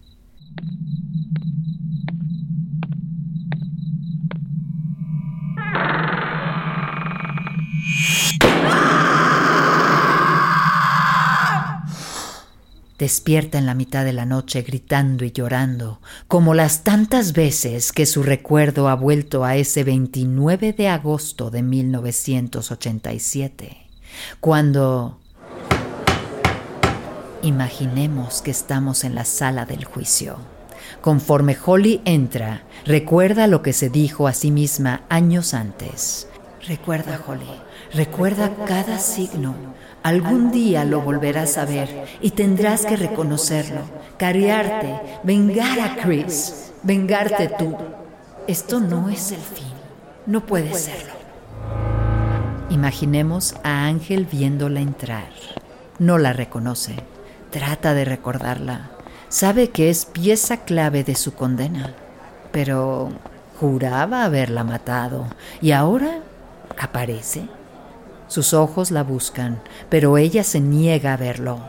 Despierta 13.03 13.59
en 13.59 13.67
la 13.67 13.75
mitad 13.75 14.05
de 14.05 14.13
la 14.13 14.27
noche 14.27 14.63
gritando 14.63 15.25
y 15.25 15.33
llorando, 15.33 16.01
como 16.29 16.55
las 16.55 16.85
tantas 16.85 17.33
veces 17.33 17.91
que 17.91 18.07
su 18.07 18.23
recuerdo 18.23 18.89
ha 18.89 18.95
vuelto 18.95 19.45
a 19.45 19.57
ese 19.57 19.83
29 19.83 20.73
de 20.73 20.87
agosto 20.87 21.51
de 21.51 21.65
1987, 21.65 23.77
cuando... 24.39 25.19
Imaginemos 27.43 28.41
que 28.41 28.53
estamos 28.53 29.03
en 29.03 29.17
la 29.17 29.25
sala 29.25 29.67
del 29.67 29.85
juicio. 29.85 30.37
Conforme 31.01 31.57
Holly 31.67 32.03
entra, 32.05 32.63
recuerda 32.85 33.49
lo 33.49 33.63
que 33.63 33.73
se 33.73 33.91
dijo 33.91 34.29
a 34.29 34.33
sí 34.33 34.53
misma 34.53 35.03
años 35.09 35.55
antes. 35.55 36.29
Recuerda, 36.66 37.21
Holly, 37.26 37.50
recuerda 37.92 38.50
cada 38.66 38.99
signo 38.99 39.54
Algún 40.02 40.50
día 40.50 40.85
lo 40.85 41.00
volverás 41.00 41.59
a 41.59 41.64
ver 41.64 42.07
y 42.21 42.31
tendrás 42.31 42.85
que 42.85 42.97
reconocerlo, 42.97 43.83
cariarte, 44.16 45.00
vengar 45.23 45.78
a 45.78 45.97
Chris, 45.97 46.73
vengarte 46.83 47.49
tú. 47.57 47.76
Esto 48.49 48.81
no 48.81 49.09
es 49.09 49.31
el 49.31 49.38
fin, 49.38 49.73
no 50.26 50.45
puede 50.45 50.75
serlo. 50.75 51.12
Imaginemos 52.69 53.54
a 53.62 53.85
Ángel 53.87 54.26
viéndola 54.26 54.81
entrar. 54.81 55.31
No 56.00 56.19
la 56.19 56.33
reconoce, 56.33 56.97
trata 57.50 57.95
de 57.95 58.04
recordarla. 58.04 58.90
Sabe 59.28 59.71
que 59.71 59.88
es 59.88 60.04
pieza 60.04 60.64
clave 60.64 61.04
de 61.04 61.14
su 61.14 61.35
condena, 61.35 61.95
pero 62.50 63.11
juraba 63.61 64.25
haberla 64.25 64.64
matado 64.64 65.26
y 65.61 65.71
ahora 65.71 66.23
aparece. 66.83 67.49
Sus 68.29 68.55
ojos 68.55 68.91
la 68.91 69.03
buscan, 69.03 69.62
pero 69.89 70.19
ella 70.19 70.45
se 70.45 70.61
niega 70.61 71.12
a 71.12 71.17
verlo. 71.17 71.61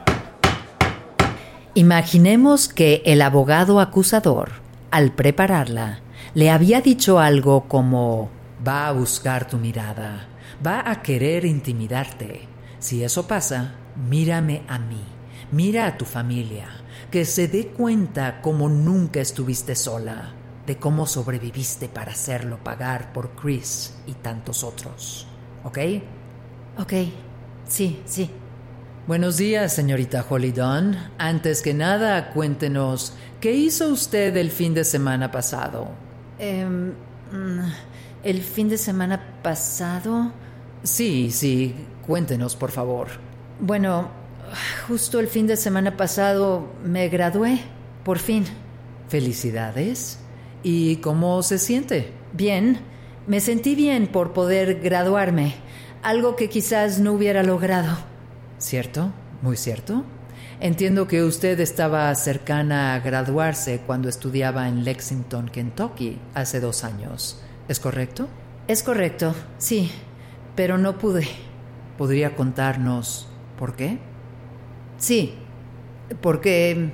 Imaginemos 1.75 2.67
que 2.67 3.01
el 3.05 3.21
abogado 3.21 3.79
acusador, 3.79 4.51
al 4.91 5.11
prepararla, 5.11 6.01
le 6.35 6.51
había 6.51 6.81
dicho 6.81 7.19
algo 7.19 7.67
como 7.67 8.29
va 8.65 8.87
a 8.87 8.91
buscar 8.91 9.47
tu 9.47 9.57
mirada, 9.57 10.27
va 10.65 10.89
a 10.89 11.01
querer 11.01 11.45
intimidarte. 11.45 12.47
Si 12.79 13.03
eso 13.03 13.27
pasa, 13.27 13.73
mírame 14.09 14.61
a 14.67 14.77
mí, 14.79 15.03
mira 15.51 15.87
a 15.87 15.97
tu 15.97 16.05
familia, 16.05 16.67
que 17.11 17.25
se 17.25 17.47
dé 17.47 17.67
cuenta 17.67 18.41
como 18.41 18.69
nunca 18.69 19.19
estuviste 19.19 19.75
sola, 19.75 20.33
de 20.65 20.77
cómo 20.77 21.05
sobreviviste 21.05 21.89
para 21.89 22.11
hacerlo 22.11 22.63
pagar 22.63 23.11
por 23.13 23.31
Chris 23.31 23.95
y 24.07 24.13
tantos 24.13 24.63
otros. 24.63 25.27
¿Ok? 25.63 25.77
Ok, 26.77 26.93
sí, 27.67 28.01
sí. 28.05 28.29
Buenos 29.05 29.37
días, 29.37 29.73
señorita 29.73 30.25
Holly 30.27 30.51
Dunn. 30.51 30.97
Antes 31.17 31.61
que 31.61 31.73
nada, 31.73 32.31
cuéntenos, 32.31 33.13
¿qué 33.41 33.51
hizo 33.51 33.89
usted 33.89 34.35
el 34.37 34.49
fin 34.49 34.73
de 34.73 34.85
semana 34.85 35.29
pasado? 35.29 35.89
Mm, 36.39 37.59
¿El 38.23 38.41
fin 38.41 38.69
de 38.69 38.77
semana 38.77 39.21
pasado? 39.43 40.31
Sí, 40.83 41.31
sí, 41.31 41.75
cuéntenos, 42.07 42.55
por 42.55 42.71
favor. 42.71 43.07
Bueno, 43.59 44.09
justo 44.87 45.19
el 45.19 45.27
fin 45.27 45.47
de 45.47 45.57
semana 45.57 45.97
pasado 45.97 46.71
me 46.85 47.09
gradué, 47.09 47.59
por 48.05 48.19
fin. 48.19 48.45
Felicidades. 49.09 50.22
¿Y 50.63 50.97
cómo 50.97 51.43
se 51.43 51.59
siente? 51.59 52.11
Bien, 52.31 52.79
me 53.27 53.41
sentí 53.41 53.75
bien 53.75 54.07
por 54.07 54.31
poder 54.31 54.79
graduarme, 54.79 55.55
algo 56.01 56.37
que 56.37 56.49
quizás 56.49 56.99
no 56.99 57.11
hubiera 57.13 57.43
logrado. 57.43 57.97
¿Cierto? 58.57 59.11
Muy 59.41 59.57
cierto. 59.57 60.05
Entiendo 60.61 61.07
que 61.09 61.23
usted 61.23 61.59
estaba 61.59 62.15
cercana 62.15 62.93
a 62.93 62.99
graduarse 63.01 63.81
cuando 63.85 64.07
estudiaba 64.07 64.69
en 64.69 64.85
Lexington, 64.85 65.49
Kentucky, 65.49 66.19
hace 66.33 66.61
dos 66.61 66.85
años. 66.85 67.41
¿Es 67.67 67.81
correcto? 67.81 68.29
Es 68.69 68.81
correcto, 68.81 69.35
sí, 69.57 69.91
pero 70.55 70.77
no 70.77 70.97
pude. 70.97 71.27
¿Podría 71.97 72.35
contarnos 72.37 73.27
por 73.59 73.75
qué? 73.75 73.99
Sí, 74.97 75.35
porque 76.21 76.93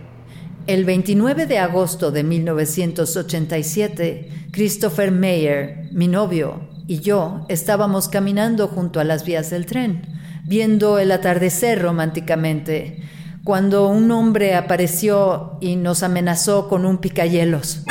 el 0.68 0.86
29 0.86 1.46
de 1.46 1.60
agosto 1.60 2.12
de 2.12 2.24
1987, 2.24 4.48
Christopher 4.52 5.12
Mayer, 5.12 5.90
mi 5.92 6.08
novio, 6.08 6.62
y 6.88 7.00
yo 7.00 7.46
estábamos 7.50 8.10
caminando 8.10 8.68
junto 8.68 9.00
a 9.00 9.04
las 9.04 9.26
vías 9.26 9.50
del 9.50 9.66
tren, 9.66 10.02
viendo 10.46 11.00
el 11.00 11.12
atardecer 11.12 11.82
románticamente, 11.82 13.02
cuando 13.44 13.90
un 13.90 14.12
hombre 14.12 14.56
apareció 14.56 15.58
y 15.62 15.76
nos 15.76 16.04
amenazó 16.04 16.68
con 16.68 16.86
un 16.86 16.98
picahielos. 16.98 17.84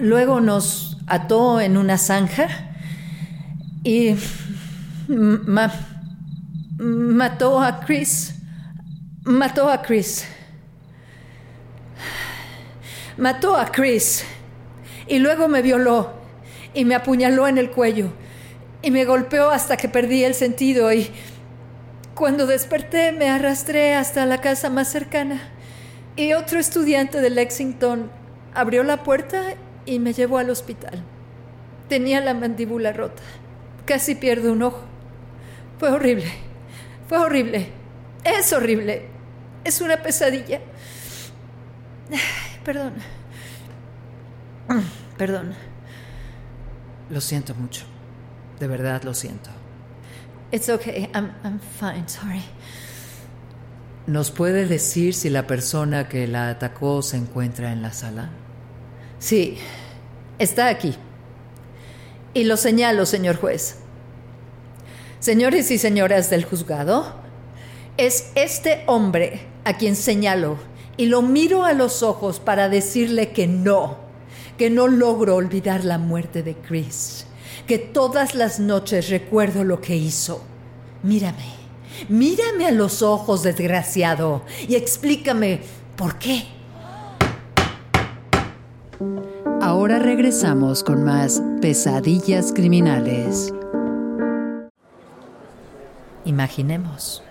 Luego 0.00 0.40
nos 0.40 0.98
ató 1.06 1.60
en 1.60 1.76
una 1.76 1.98
zanja 1.98 2.48
y 3.84 4.14
mató 6.78 7.60
a 7.60 7.80
Chris. 7.80 8.36
Mató 9.24 9.68
a 9.68 9.82
Chris. 9.82 10.24
Mató 13.22 13.56
a 13.56 13.70
Chris. 13.70 14.24
Y 15.06 15.20
luego 15.20 15.46
me 15.46 15.62
violó 15.62 16.12
y 16.74 16.84
me 16.84 16.96
apuñaló 16.96 17.46
en 17.46 17.56
el 17.56 17.70
cuello 17.70 18.08
y 18.82 18.90
me 18.90 19.04
golpeó 19.04 19.50
hasta 19.50 19.76
que 19.76 19.88
perdí 19.88 20.24
el 20.24 20.34
sentido 20.34 20.92
y 20.92 21.08
cuando 22.16 22.48
desperté 22.48 23.12
me 23.12 23.30
arrastré 23.30 23.94
hasta 23.94 24.26
la 24.26 24.40
casa 24.40 24.70
más 24.70 24.88
cercana 24.88 25.40
y 26.16 26.32
otro 26.32 26.58
estudiante 26.58 27.20
de 27.20 27.30
Lexington 27.30 28.10
abrió 28.54 28.82
la 28.82 29.04
puerta 29.04 29.54
y 29.86 30.00
me 30.00 30.14
llevó 30.14 30.38
al 30.38 30.50
hospital. 30.50 31.00
Tenía 31.88 32.20
la 32.20 32.34
mandíbula 32.34 32.92
rota. 32.92 33.22
Casi 33.84 34.16
pierdo 34.16 34.50
un 34.50 34.64
ojo. 34.64 34.82
Fue 35.78 35.90
horrible. 35.92 36.32
Fue 37.08 37.18
horrible. 37.18 37.68
Es 38.24 38.52
horrible. 38.52 39.06
Es 39.62 39.80
una 39.80 40.02
pesadilla. 40.02 40.58
Perdón. 42.64 42.94
Perdón. 45.18 45.54
Lo 47.10 47.20
siento 47.20 47.54
mucho. 47.54 47.84
De 48.58 48.66
verdad 48.66 49.02
lo 49.02 49.14
siento. 49.14 49.50
It's 50.52 50.68
okay. 50.68 51.10
I'm, 51.14 51.32
I'm 51.44 51.60
fine. 51.60 52.08
Sorry. 52.08 52.42
¿Nos 54.06 54.30
puede 54.30 54.66
decir 54.66 55.14
si 55.14 55.30
la 55.30 55.46
persona 55.46 56.08
que 56.08 56.26
la 56.26 56.48
atacó 56.48 57.02
se 57.02 57.16
encuentra 57.16 57.72
en 57.72 57.82
la 57.82 57.92
sala? 57.92 58.30
Sí, 59.18 59.58
está 60.38 60.68
aquí. 60.68 60.96
Y 62.34 62.44
lo 62.44 62.56
señalo, 62.56 63.06
señor 63.06 63.36
juez. 63.36 63.78
Señores 65.20 65.70
y 65.70 65.78
señoras 65.78 66.30
del 66.30 66.44
juzgado, 66.44 67.14
es 67.96 68.32
este 68.34 68.82
hombre 68.86 69.46
a 69.64 69.76
quien 69.76 69.94
señalo 69.94 70.58
y 70.96 71.06
lo 71.06 71.22
miro 71.22 71.64
a 71.64 71.72
los 71.72 72.02
ojos 72.02 72.40
para 72.40 72.68
decirle 72.68 73.30
que 73.32 73.46
no, 73.46 73.96
que 74.58 74.70
no 74.70 74.88
logro 74.88 75.36
olvidar 75.36 75.84
la 75.84 75.98
muerte 75.98 76.42
de 76.42 76.54
Chris, 76.54 77.26
que 77.66 77.78
todas 77.78 78.34
las 78.34 78.60
noches 78.60 79.08
recuerdo 79.08 79.64
lo 79.64 79.80
que 79.80 79.96
hizo. 79.96 80.42
Mírame, 81.02 81.52
mírame 82.08 82.66
a 82.66 82.70
los 82.70 83.02
ojos, 83.02 83.42
desgraciado, 83.42 84.42
y 84.68 84.74
explícame 84.74 85.60
por 85.96 86.18
qué. 86.18 86.46
Ahora 89.60 89.98
regresamos 89.98 90.82
con 90.82 91.04
más 91.04 91.42
pesadillas 91.60 92.52
criminales. 92.52 93.52
Imaginemos. 96.24 97.22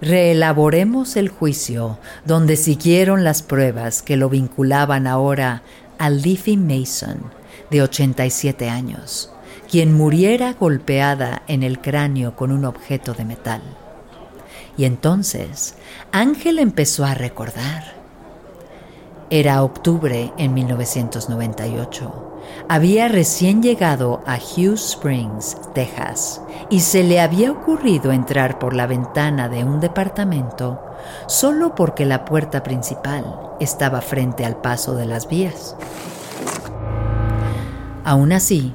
Reelaboremos 0.00 1.16
el 1.16 1.30
juicio 1.30 1.98
donde 2.26 2.56
siguieron 2.56 3.24
las 3.24 3.42
pruebas 3.42 4.02
que 4.02 4.18
lo 4.18 4.28
vinculaban 4.28 5.06
ahora 5.06 5.62
a 5.98 6.10
Leafy 6.10 6.58
Mason, 6.58 7.32
de 7.70 7.82
87 7.82 8.68
años, 8.68 9.32
quien 9.70 9.94
muriera 9.94 10.52
golpeada 10.52 11.42
en 11.48 11.62
el 11.62 11.80
cráneo 11.80 12.36
con 12.36 12.52
un 12.52 12.66
objeto 12.66 13.14
de 13.14 13.24
metal. 13.24 13.62
Y 14.76 14.84
entonces 14.84 15.76
Ángel 16.12 16.58
empezó 16.58 17.04
a 17.06 17.14
recordar. 17.14 17.95
Era 19.28 19.64
octubre 19.64 20.32
en 20.38 20.54
1998. 20.54 22.26
Había 22.68 23.08
recién 23.08 23.60
llegado 23.60 24.20
a 24.24 24.36
Hughes 24.36 24.90
Springs, 24.90 25.56
Texas, 25.74 26.40
y 26.70 26.78
se 26.78 27.02
le 27.02 27.20
había 27.20 27.50
ocurrido 27.50 28.12
entrar 28.12 28.60
por 28.60 28.72
la 28.72 28.86
ventana 28.86 29.48
de 29.48 29.64
un 29.64 29.80
departamento 29.80 30.80
solo 31.26 31.74
porque 31.74 32.04
la 32.04 32.24
puerta 32.24 32.62
principal 32.62 33.24
estaba 33.58 34.00
frente 34.00 34.44
al 34.44 34.60
paso 34.60 34.94
de 34.94 35.06
las 35.06 35.28
vías. 35.28 35.74
Aún 38.04 38.32
así, 38.32 38.74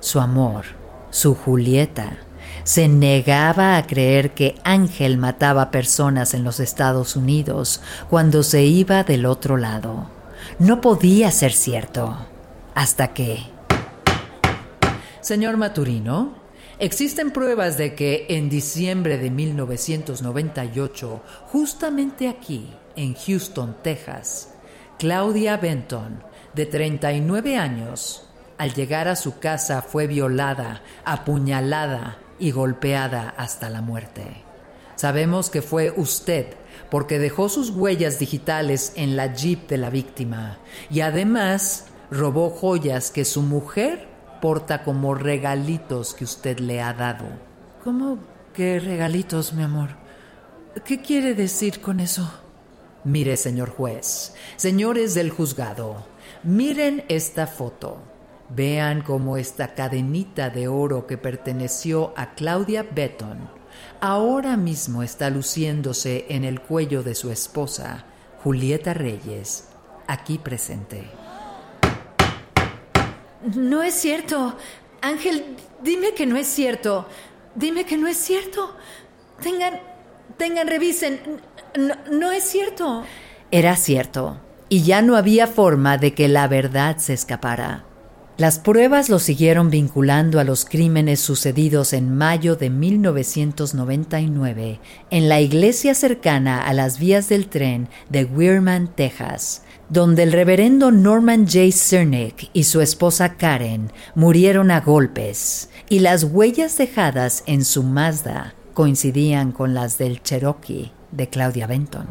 su 0.00 0.20
amor, 0.20 0.66
su 1.08 1.34
Julieta, 1.34 2.18
se 2.64 2.88
negaba 2.88 3.76
a 3.76 3.86
creer 3.86 4.32
que 4.32 4.56
Ángel 4.64 5.18
mataba 5.18 5.70
personas 5.70 6.34
en 6.34 6.44
los 6.44 6.60
Estados 6.60 7.16
Unidos 7.16 7.80
cuando 8.10 8.42
se 8.42 8.64
iba 8.64 9.04
del 9.04 9.26
otro 9.26 9.56
lado. 9.56 10.10
No 10.58 10.80
podía 10.80 11.30
ser 11.30 11.52
cierto. 11.52 12.16
Hasta 12.74 13.14
que... 13.14 13.38
Señor 15.20 15.56
Maturino, 15.56 16.34
existen 16.78 17.30
pruebas 17.30 17.78
de 17.78 17.94
que 17.94 18.26
en 18.28 18.48
diciembre 18.48 19.18
de 19.18 19.30
1998, 19.30 21.22
justamente 21.48 22.28
aquí, 22.28 22.70
en 22.94 23.14
Houston, 23.14 23.76
Texas, 23.82 24.50
Claudia 24.98 25.56
Benton, 25.56 26.22
de 26.54 26.66
39 26.66 27.56
años, 27.56 28.28
al 28.56 28.72
llegar 28.72 29.08
a 29.08 29.16
su 29.16 29.38
casa 29.38 29.82
fue 29.82 30.06
violada, 30.06 30.82
apuñalada 31.04 32.18
y 32.38 32.50
golpeada 32.50 33.34
hasta 33.36 33.70
la 33.70 33.80
muerte. 33.80 34.44
Sabemos 34.96 35.50
que 35.50 35.62
fue 35.62 35.92
usted 35.96 36.54
porque 36.90 37.18
dejó 37.18 37.48
sus 37.48 37.70
huellas 37.70 38.18
digitales 38.18 38.92
en 38.96 39.16
la 39.16 39.34
jeep 39.34 39.68
de 39.68 39.76
la 39.76 39.90
víctima 39.90 40.58
y 40.90 41.00
además 41.00 41.86
robó 42.10 42.50
joyas 42.50 43.10
que 43.10 43.24
su 43.24 43.42
mujer 43.42 44.08
porta 44.40 44.84
como 44.84 45.14
regalitos 45.14 46.14
que 46.14 46.24
usted 46.24 46.58
le 46.60 46.80
ha 46.80 46.92
dado. 46.92 47.26
¿Cómo 47.84 48.18
que 48.54 48.80
regalitos, 48.80 49.52
mi 49.52 49.62
amor? 49.62 49.90
¿Qué 50.84 51.00
quiere 51.00 51.34
decir 51.34 51.80
con 51.80 52.00
eso? 52.00 52.30
Mire, 53.04 53.36
señor 53.36 53.70
juez, 53.70 54.34
señores 54.56 55.14
del 55.14 55.30
juzgado, 55.30 56.06
miren 56.42 57.04
esta 57.08 57.46
foto. 57.46 57.98
Vean 58.48 59.02
cómo 59.02 59.36
esta 59.36 59.74
cadenita 59.74 60.50
de 60.50 60.68
oro 60.68 61.06
que 61.06 61.18
perteneció 61.18 62.12
a 62.16 62.34
Claudia 62.34 62.84
Betton 62.84 63.56
ahora 64.00 64.56
mismo 64.56 65.02
está 65.02 65.30
luciéndose 65.30 66.26
en 66.28 66.44
el 66.44 66.60
cuello 66.60 67.02
de 67.02 67.14
su 67.14 67.30
esposa, 67.30 68.04
Julieta 68.42 68.94
Reyes, 68.94 69.68
aquí 70.06 70.38
presente. 70.38 71.04
No 73.54 73.82
es 73.82 73.94
cierto. 73.94 74.56
Ángel, 75.00 75.56
dime 75.82 76.14
que 76.14 76.26
no 76.26 76.36
es 76.36 76.46
cierto. 76.46 77.06
Dime 77.54 77.84
que 77.84 77.96
no 77.96 78.06
es 78.06 78.16
cierto. 78.16 78.74
Tengan, 79.42 79.80
tengan, 80.36 80.66
revisen. 80.66 81.20
No, 81.76 81.94
no 82.10 82.32
es 82.32 82.44
cierto. 82.44 83.04
Era 83.50 83.76
cierto. 83.76 84.40
Y 84.68 84.82
ya 84.82 85.02
no 85.02 85.16
había 85.16 85.46
forma 85.46 85.96
de 85.96 86.12
que 86.12 86.28
la 86.28 86.48
verdad 86.48 86.98
se 86.98 87.12
escapara. 87.12 87.85
Las 88.38 88.58
pruebas 88.58 89.08
lo 89.08 89.18
siguieron 89.18 89.70
vinculando 89.70 90.38
a 90.38 90.44
los 90.44 90.66
crímenes 90.66 91.20
sucedidos 91.20 91.94
en 91.94 92.14
mayo 92.14 92.54
de 92.54 92.68
1999 92.68 94.78
en 95.08 95.28
la 95.30 95.40
iglesia 95.40 95.94
cercana 95.94 96.60
a 96.60 96.74
las 96.74 96.98
vías 96.98 97.30
del 97.30 97.48
tren 97.48 97.88
de 98.10 98.26
Weirman, 98.26 98.94
Texas, 98.94 99.62
donde 99.88 100.22
el 100.22 100.32
reverendo 100.32 100.90
Norman 100.90 101.46
J. 101.46 101.72
Cernick 101.72 102.50
y 102.52 102.64
su 102.64 102.82
esposa 102.82 103.36
Karen 103.36 103.90
murieron 104.14 104.70
a 104.70 104.80
golpes, 104.80 105.70
y 105.88 106.00
las 106.00 106.24
huellas 106.24 106.76
dejadas 106.76 107.42
en 107.46 107.64
su 107.64 107.84
Mazda 107.84 108.52
coincidían 108.74 109.50
con 109.50 109.72
las 109.72 109.96
del 109.96 110.22
Cherokee 110.22 110.92
de 111.10 111.30
Claudia 111.30 111.66
Benton. 111.66 112.06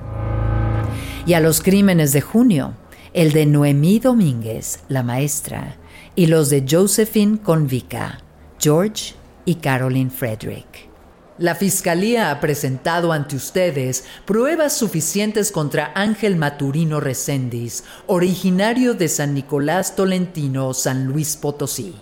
Y 1.27 1.33
a 1.33 1.39
los 1.39 1.61
crímenes 1.61 2.13
de 2.13 2.21
junio, 2.21 2.73
el 3.13 3.31
de 3.31 3.45
Noemí 3.45 3.99
Domínguez, 3.99 4.79
la 4.89 5.03
maestra, 5.03 5.75
y 6.15 6.28
los 6.28 6.49
de 6.49 6.65
Josephine 6.69 7.39
Convica, 7.39 8.19
George 8.60 9.15
y 9.43 9.56
Caroline 9.56 10.10
Frederick. 10.10 10.89
La 11.38 11.56
Fiscalía 11.56 12.32
ha 12.32 12.39
presentado 12.39 13.12
ante 13.12 13.36
ustedes 13.36 14.06
pruebas 14.25 14.78
suficientes 14.78 15.51
contra 15.51 15.91
Ángel 15.93 16.38
Maturino 16.38 17.01
Recendis, 17.01 17.84
originario 18.08 18.93
de 18.93 19.10
San 19.10 19.34
Nicolás 19.34 19.97
Tolentino, 19.97 20.73
San 20.73 21.08
Luis 21.08 21.36
Potosí, 21.36 21.93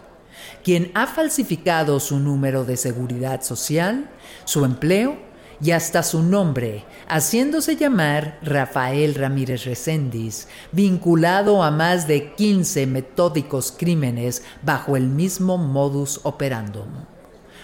quien 0.64 0.92
ha 0.94 1.08
falsificado 1.08 2.00
su 2.00 2.20
número 2.20 2.64
de 2.64 2.78
seguridad 2.78 3.42
social, 3.42 4.12
su 4.46 4.64
empleo 4.66 5.33
y 5.64 5.72
hasta 5.72 6.04
su 6.04 6.22
nombre, 6.22 6.84
haciéndose 7.08 7.78
llamar 7.78 8.38
Rafael 8.42 9.16
Ramírez 9.16 9.64
Recendis, 9.64 10.50
vinculado 10.74 11.64
a 11.64 11.72
más 11.72 12.06
de 12.08 12.34
15 12.34 12.86
metódicos 12.86 13.74
crímenes 13.78 14.44
bajo 14.62 14.98
el 14.98 15.08
mismo 15.08 15.58
modus 15.58 16.20
operandum 16.24 17.06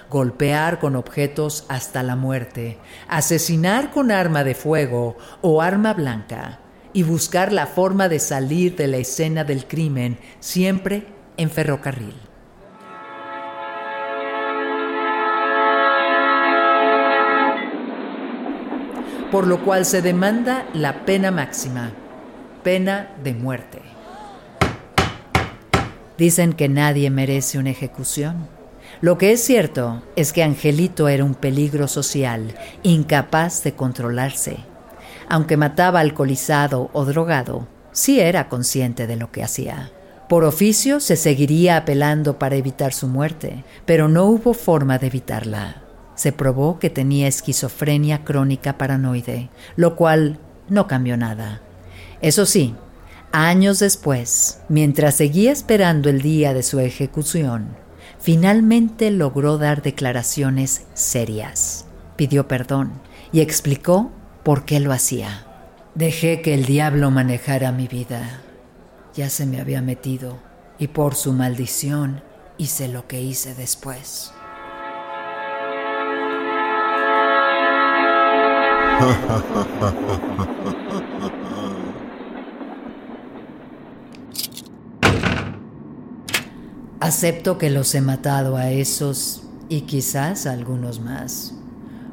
golpear 0.09 0.79
con 0.79 0.95
objetos 0.95 1.65
hasta 1.67 2.01
la 2.01 2.15
muerte, 2.15 2.79
asesinar 3.07 3.91
con 3.91 4.09
arma 4.09 4.43
de 4.43 4.55
fuego 4.55 5.17
o 5.41 5.61
arma 5.61 5.93
blanca 5.93 6.61
y 6.93 7.03
buscar 7.03 7.53
la 7.53 7.67
forma 7.67 8.09
de 8.09 8.19
salir 8.19 8.75
de 8.75 8.87
la 8.87 8.97
escena 8.97 9.43
del 9.43 9.67
crimen 9.67 10.17
siempre 10.39 11.05
en 11.37 11.51
ferrocarril. 11.51 12.28
Por 19.31 19.47
lo 19.47 19.63
cual 19.63 19.85
se 19.85 20.01
demanda 20.01 20.67
la 20.73 21.05
pena 21.05 21.31
máxima, 21.31 21.91
pena 22.63 23.11
de 23.23 23.33
muerte. 23.33 23.81
Dicen 26.17 26.53
que 26.53 26.67
nadie 26.67 27.09
merece 27.09 27.57
una 27.57 27.69
ejecución 27.69 28.47
lo 29.01 29.17
que 29.17 29.31
es 29.31 29.41
cierto 29.41 30.03
es 30.17 30.33
que 30.33 30.43
Angelito 30.43 31.07
era 31.07 31.23
un 31.23 31.33
peligro 31.33 31.87
social, 31.87 32.53
incapaz 32.83 33.63
de 33.63 33.73
controlarse. 33.73 34.57
Aunque 35.29 35.55
mataba 35.55 36.01
alcoholizado 36.01 36.89
o 36.91 37.05
drogado, 37.05 37.67
sí 37.93 38.19
era 38.19 38.49
consciente 38.49 39.07
de 39.07 39.15
lo 39.15 39.31
que 39.31 39.43
hacía. 39.43 39.91
Por 40.27 40.43
oficio 40.43 40.99
se 40.99 41.15
seguiría 41.15 41.77
apelando 41.77 42.37
para 42.37 42.57
evitar 42.57 42.93
su 42.93 43.07
muerte, 43.07 43.63
pero 43.85 44.09
no 44.09 44.25
hubo 44.25 44.53
forma 44.53 44.97
de 44.97 45.07
evitarla. 45.07 45.88
Se 46.19 46.33
probó 46.33 46.79
que 46.79 46.89
tenía 46.89 47.29
esquizofrenia 47.29 48.25
crónica 48.25 48.77
paranoide, 48.77 49.49
lo 49.77 49.95
cual 49.95 50.37
no 50.67 50.85
cambió 50.85 51.15
nada. 51.15 51.61
Eso 52.19 52.45
sí, 52.45 52.75
años 53.31 53.79
después, 53.79 54.59
mientras 54.67 55.15
seguía 55.15 55.53
esperando 55.53 56.09
el 56.09 56.21
día 56.21 56.53
de 56.53 56.61
su 56.61 56.81
ejecución, 56.81 57.69
finalmente 58.19 59.11
logró 59.11 59.57
dar 59.57 59.81
declaraciones 59.81 60.87
serias. 60.93 61.85
Pidió 62.17 62.49
perdón 62.49 62.91
y 63.31 63.39
explicó 63.39 64.11
por 64.43 64.65
qué 64.65 64.81
lo 64.81 64.91
hacía. 64.91 65.45
Dejé 65.95 66.41
que 66.41 66.53
el 66.53 66.65
diablo 66.65 67.11
manejara 67.11 67.71
mi 67.71 67.87
vida. 67.87 68.41
Ya 69.15 69.29
se 69.29 69.45
me 69.45 69.61
había 69.61 69.81
metido 69.81 70.37
y 70.79 70.87
por 70.87 71.15
su 71.15 71.31
maldición 71.31 72.21
hice 72.57 72.89
lo 72.89 73.07
que 73.07 73.21
hice 73.21 73.55
después. 73.55 74.33
Acepto 86.99 87.57
que 87.57 87.69
los 87.69 87.95
he 87.95 88.01
matado 88.01 88.57
a 88.57 88.71
esos 88.71 89.43
y 89.69 89.81
quizás 89.81 90.45
a 90.45 90.51
algunos 90.51 90.99
más. 90.99 91.55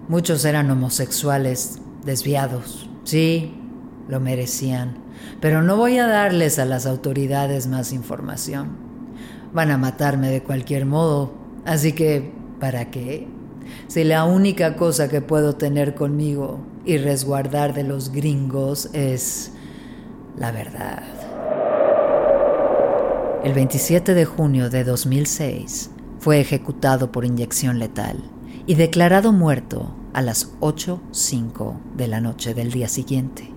Muchos 0.08 0.44
eran 0.44 0.70
homosexuales, 0.70 1.80
desviados. 2.04 2.88
Sí, 3.02 3.60
lo 4.08 4.20
merecían. 4.20 4.98
Pero 5.40 5.62
no 5.62 5.76
voy 5.76 5.98
a 5.98 6.06
darles 6.06 6.60
a 6.60 6.64
las 6.64 6.86
autoridades 6.86 7.66
más 7.66 7.92
información. 7.92 8.76
Van 9.52 9.72
a 9.72 9.78
matarme 9.78 10.30
de 10.30 10.44
cualquier 10.44 10.86
modo. 10.86 11.34
Así 11.64 11.92
que, 11.92 12.32
¿para 12.60 12.90
qué? 12.92 13.26
Si 13.88 14.04
la 14.04 14.24
única 14.24 14.76
cosa 14.76 15.08
que 15.08 15.20
puedo 15.20 15.56
tener 15.56 15.96
conmigo 15.96 16.60
y 16.86 16.98
resguardar 16.98 17.74
de 17.74 17.82
los 17.82 18.10
gringos 18.12 18.88
es 18.92 19.52
la 20.38 20.52
verdad. 20.52 21.02
El 23.44 23.52
27 23.52 24.14
de 24.14 24.24
junio 24.24 24.70
de 24.70 24.84
2006 24.84 25.90
fue 26.18 26.40
ejecutado 26.40 27.12
por 27.12 27.24
inyección 27.24 27.78
letal 27.78 28.18
y 28.66 28.74
declarado 28.74 29.32
muerto 29.32 29.94
a 30.14 30.22
las 30.22 30.58
8.05 30.60 31.76
de 31.96 32.08
la 32.08 32.20
noche 32.20 32.54
del 32.54 32.72
día 32.72 32.88
siguiente. 32.88 33.52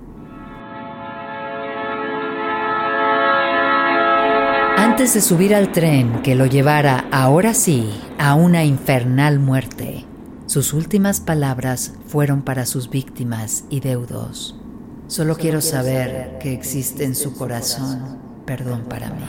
Antes 4.78 5.14
de 5.14 5.22
subir 5.22 5.56
al 5.56 5.72
tren 5.72 6.22
que 6.24 6.36
lo 6.36 6.46
llevara 6.46 7.06
ahora 7.12 7.54
sí 7.54 7.90
a 8.18 8.36
una 8.36 8.66
infernal 8.66 9.40
muerte, 9.40 10.06
sus 10.50 10.74
últimas 10.74 11.20
palabras 11.20 11.94
fueron 12.08 12.42
para 12.42 12.66
sus 12.66 12.90
víctimas 12.90 13.66
y 13.70 13.82
deudos. 13.82 14.60
Solo 15.06 15.36
quiero 15.36 15.62
saber 15.62 16.40
que 16.40 16.54
existe 16.54 17.04
en 17.04 17.14
su 17.14 17.36
corazón 17.36 18.18
perdón 18.48 18.86
para 18.90 19.12
mí. 19.12 19.22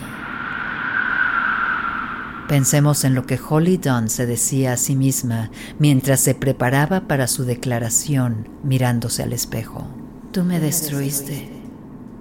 Pensemos 2.48 3.04
en 3.04 3.14
lo 3.14 3.26
que 3.26 3.38
Holly 3.38 3.76
Dunn 3.76 4.08
se 4.08 4.24
decía 4.24 4.72
a 4.72 4.76
sí 4.78 4.96
misma 4.96 5.50
mientras 5.78 6.20
se 6.20 6.34
preparaba 6.34 7.02
para 7.02 7.26
su 7.26 7.44
declaración 7.44 8.48
mirándose 8.64 9.22
al 9.22 9.34
espejo. 9.34 9.86
Tú 10.32 10.42
me 10.42 10.58
destruiste. 10.58 11.50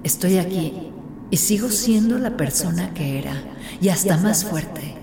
Estoy 0.04 0.40
aquí 0.40 0.92
y 1.32 1.38
sigo 1.38 1.70
siendo 1.70 2.20
la 2.20 2.36
persona 2.36 2.94
que 2.94 3.18
era 3.18 3.42
y 3.80 3.88
hasta 3.88 4.18
más 4.18 4.44
fuerte. 4.44 4.98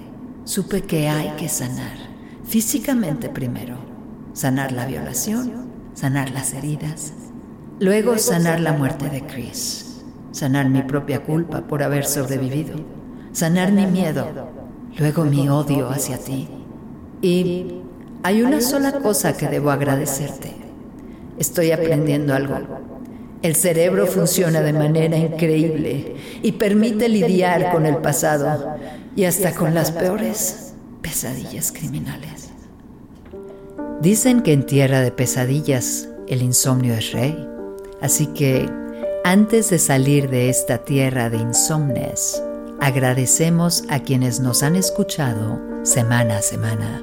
Supe 0.44 0.82
que 0.82 1.08
hay 1.08 1.30
que 1.38 1.48
sanar, 1.48 2.05
físicamente 2.46 3.28
primero, 3.28 3.76
sanar 4.32 4.72
la 4.72 4.86
violación, 4.86 5.66
sanar 5.94 6.30
las 6.30 6.52
heridas, 6.54 7.12
luego 7.80 8.18
sanar 8.18 8.60
la 8.60 8.72
muerte 8.72 9.08
de 9.08 9.22
Chris, 9.26 10.02
sanar 10.32 10.68
mi 10.68 10.82
propia 10.82 11.22
culpa 11.22 11.62
por 11.62 11.82
haber 11.82 12.04
sobrevivido, 12.04 12.76
sanar 13.32 13.72
mi 13.72 13.86
miedo 13.86 14.56
luego 14.98 15.24
mi 15.24 15.48
odio 15.48 15.88
hacia 15.90 16.18
ti. 16.18 16.48
Y 17.22 17.82
hay 18.22 18.42
una 18.42 18.60
sola 18.60 18.92
cosa 18.92 19.36
que 19.36 19.48
debo 19.48 19.70
agradecerte. 19.70 20.52
Estoy 21.38 21.72
aprendiendo 21.72 22.34
algo. 22.34 22.56
El 23.42 23.54
cerebro 23.54 24.06
funciona 24.06 24.60
de 24.62 24.72
manera 24.72 25.16
increíble 25.16 26.16
y 26.42 26.52
permite 26.52 27.08
lidiar 27.08 27.70
con 27.70 27.86
el 27.86 27.98
pasado 27.98 28.76
y 29.14 29.24
hasta 29.24 29.52
con 29.52 29.74
las 29.74 29.92
peores 29.92 30.65
pesadillas 31.06 31.72
criminales. 31.72 32.50
Dicen 34.00 34.42
que 34.42 34.52
en 34.52 34.66
tierra 34.66 35.00
de 35.00 35.10
pesadillas 35.10 36.08
el 36.28 36.42
insomnio 36.42 36.94
es 36.94 37.12
rey, 37.12 37.48
así 38.00 38.26
que 38.28 38.68
antes 39.24 39.70
de 39.70 39.78
salir 39.78 40.28
de 40.30 40.50
esta 40.50 40.84
tierra 40.84 41.30
de 41.30 41.38
insomnes, 41.38 42.40
Agradecemos 42.80 43.84
a 43.88 44.00
quienes 44.00 44.40
nos 44.40 44.62
han 44.62 44.76
escuchado 44.76 45.60
semana 45.82 46.38
a 46.38 46.42
semana. 46.42 47.02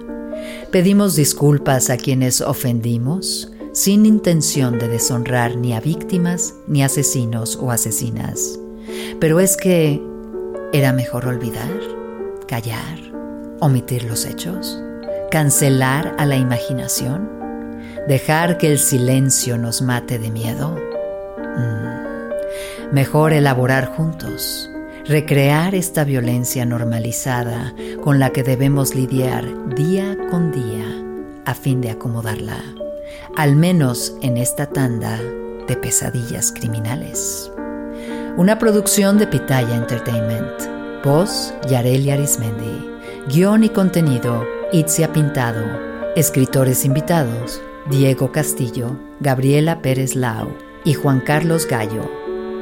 Pedimos 0.71 1.15
disculpas 1.15 1.89
a 1.89 1.97
quienes 1.97 2.41
ofendimos 2.41 3.51
sin 3.73 4.05
intención 4.05 4.77
de 4.77 4.87
deshonrar 4.87 5.57
ni 5.57 5.73
a 5.73 5.81
víctimas, 5.81 6.53
ni 6.67 6.83
asesinos 6.83 7.55
o 7.55 7.71
asesinas. 7.71 8.59
Pero 9.19 9.39
es 9.39 9.57
que 9.57 9.99
era 10.73 10.93
mejor 10.93 11.25
olvidar, 11.25 11.79
callar, 12.47 13.02
omitir 13.65 14.03
los 14.03 14.25
hechos, 14.25 14.81
cancelar 15.31 16.15
a 16.17 16.25
la 16.25 16.35
imaginación, 16.35 17.29
dejar 18.07 18.57
que 18.57 18.71
el 18.71 18.79
silencio 18.79 19.57
nos 19.57 19.81
mate 19.81 20.19
de 20.19 20.31
miedo. 20.31 20.77
Mm. 21.57 22.93
Mejor 22.93 23.33
elaborar 23.33 23.87
juntos 23.87 24.69
recrear 25.05 25.75
esta 25.75 26.03
violencia 26.03 26.65
normalizada 26.65 27.73
con 28.01 28.19
la 28.19 28.29
que 28.29 28.43
debemos 28.43 28.95
lidiar 28.95 29.45
día 29.75 30.17
con 30.29 30.51
día 30.51 30.85
a 31.45 31.53
fin 31.53 31.81
de 31.81 31.91
acomodarla, 31.91 32.57
al 33.35 33.55
menos 33.55 34.15
en 34.21 34.37
esta 34.37 34.67
tanda 34.67 35.19
de 35.67 35.75
pesadillas 35.75 36.53
criminales. 36.53 37.51
Una 38.37 38.57
producción 38.57 39.17
de 39.17 39.27
Pitaya 39.27 39.75
Entertainment. 39.75 41.03
Voz 41.03 41.53
Yareli 41.69 42.11
Arismendi. 42.11 42.92
Guión 43.27 43.63
y 43.63 43.69
contenido 43.69 44.45
Itzia 44.73 45.13
Pintado. 45.13 45.63
Escritores 46.17 46.83
invitados, 46.83 47.61
Diego 47.89 48.33
Castillo, 48.33 48.97
Gabriela 49.21 49.81
Pérez 49.81 50.15
Lau 50.15 50.49
y 50.83 50.93
Juan 50.93 51.21
Carlos 51.21 51.65
Gallo. 51.65 52.11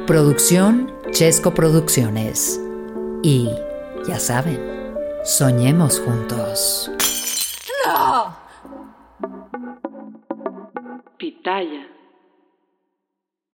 Producción, 0.06 0.94
Chesco 1.10 1.52
Producciones. 1.52 2.60
Y, 3.24 3.50
ya 4.06 4.20
saben, 4.20 4.60
soñemos 5.24 5.98
juntos. 5.98 6.90
Pitaya. 11.18 11.91